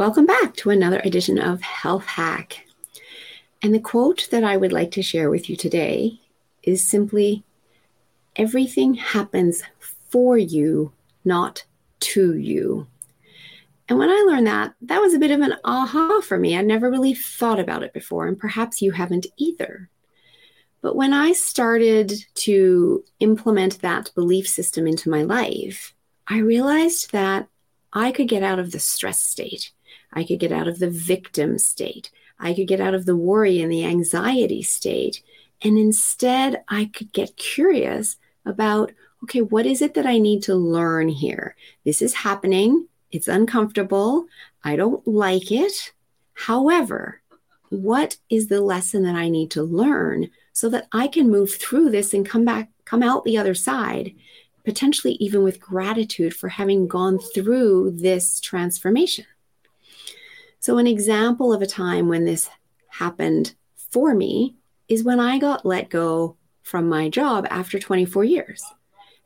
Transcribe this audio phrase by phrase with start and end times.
[0.00, 2.66] Welcome back to another edition of Health Hack.
[3.60, 6.18] And the quote that I would like to share with you today
[6.62, 7.44] is simply
[8.34, 9.62] Everything happens
[10.08, 10.92] for you,
[11.22, 11.64] not
[12.00, 12.86] to you.
[13.90, 16.56] And when I learned that, that was a bit of an aha for me.
[16.56, 19.90] I never really thought about it before, and perhaps you haven't either.
[20.80, 25.94] But when I started to implement that belief system into my life,
[26.26, 27.49] I realized that
[27.92, 29.72] I could get out of the stress state.
[30.12, 32.10] I could get out of the victim state.
[32.38, 35.22] I could get out of the worry and the anxiety state.
[35.62, 40.54] And instead, I could get curious about okay, what is it that I need to
[40.54, 41.54] learn here?
[41.84, 42.88] This is happening.
[43.10, 44.26] It's uncomfortable.
[44.64, 45.92] I don't like it.
[46.32, 47.20] However,
[47.68, 51.90] what is the lesson that I need to learn so that I can move through
[51.90, 54.14] this and come back, come out the other side,
[54.70, 59.26] potentially even with gratitude for having gone through this transformation?
[60.60, 62.48] So, an example of a time when this
[62.88, 63.54] happened
[63.90, 64.54] for me
[64.86, 68.62] is when I got let go from my job after 24 years.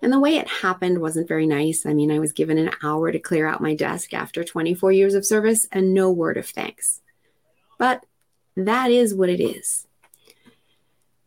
[0.00, 1.84] And the way it happened wasn't very nice.
[1.84, 5.12] I mean, I was given an hour to clear out my desk after 24 years
[5.12, 7.02] of service and no word of thanks.
[7.78, 8.06] But
[8.56, 9.86] that is what it is.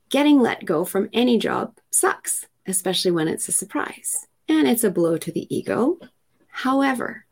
[0.09, 4.91] Getting let go from any job sucks, especially when it's a surprise and it's a
[4.91, 5.97] blow to the ego.
[6.49, 7.25] However,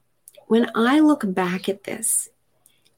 [0.48, 2.30] when I look back at this,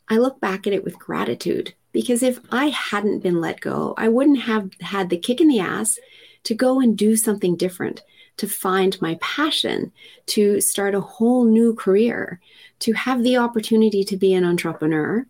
[0.09, 4.07] I look back at it with gratitude because if I hadn't been let go, I
[4.07, 5.97] wouldn't have had the kick in the ass
[6.43, 8.03] to go and do something different,
[8.37, 9.91] to find my passion,
[10.27, 12.39] to start a whole new career,
[12.79, 15.25] to have the opportunity to be an entrepreneur,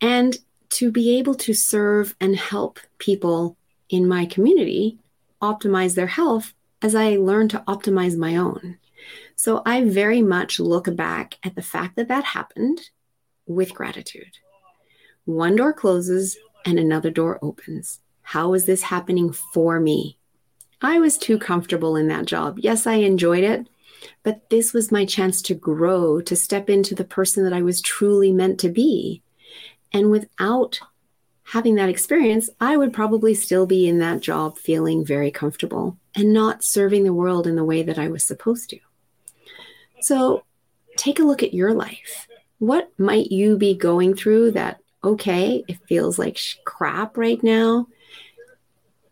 [0.00, 0.38] and
[0.70, 3.56] to be able to serve and help people
[3.90, 4.98] in my community
[5.44, 8.78] optimize their health as I learn to optimize my own.
[9.36, 12.80] So I very much look back at the fact that that happened
[13.46, 14.38] with gratitude.
[15.24, 18.00] One door closes and another door opens.
[18.22, 20.18] How is this happening for me?
[20.82, 22.58] I was too comfortable in that job.
[22.58, 23.66] Yes, I enjoyed it,
[24.22, 27.80] but this was my chance to grow, to step into the person that I was
[27.80, 29.22] truly meant to be.
[29.92, 30.80] And without
[31.54, 36.32] having that experience, I would probably still be in that job feeling very comfortable and
[36.32, 38.78] not serving the world in the way that I was supposed to.
[40.02, 40.44] So
[40.96, 42.28] take a look at your life
[42.58, 47.86] what might you be going through that, okay, it feels like crap right now?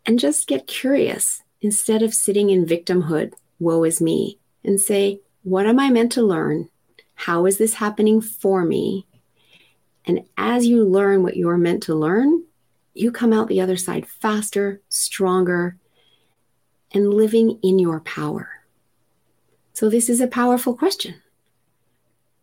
[0.06, 5.66] And just get curious instead of sitting in victimhood, woe is me, and say, what
[5.66, 6.68] am I meant to learn?
[7.14, 9.06] How is this happening for me?
[10.04, 12.44] And as you learn what you're meant to learn,
[12.94, 15.76] you come out the other side faster, stronger,
[16.92, 18.48] and living in your power.
[19.72, 21.14] So, this is a powerful question.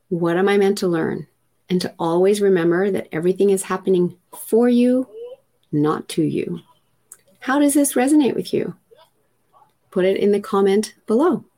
[0.10, 1.28] What am I meant to learn?
[1.70, 5.08] And to always remember that everything is happening for you,
[5.72, 6.62] not to you.
[7.42, 8.76] How does this resonate with you?
[9.92, 11.46] Put it in the comment below.